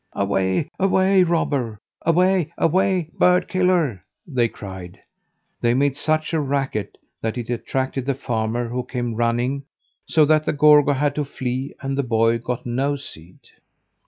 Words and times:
"Away, 0.13 0.67
away, 0.79 1.21
robber! 1.21 1.79
Away, 2.03 2.51
away, 2.57 3.11
bird 3.19 3.47
killer!" 3.47 4.03
they 4.25 4.47
cried. 4.47 4.99
They 5.61 5.75
made 5.75 5.95
such 5.95 6.33
a 6.33 6.39
racket 6.39 6.97
that 7.21 7.37
it 7.37 7.51
attracted 7.51 8.07
the 8.07 8.15
farmer, 8.15 8.67
who 8.69 8.83
came 8.83 9.13
running, 9.13 9.65
so 10.07 10.25
that 10.25 10.57
Gorgo 10.57 10.93
had 10.93 11.13
to 11.13 11.23
flee, 11.23 11.75
and 11.81 11.95
the 11.95 12.01
boy 12.01 12.39
got 12.39 12.65
no 12.65 12.95
seed. 12.95 13.49